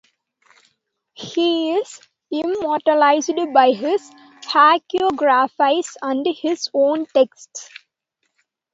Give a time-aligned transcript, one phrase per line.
[1.13, 2.01] He is
[2.31, 4.09] immortalized by his
[4.45, 7.69] hagiographies and his own texts.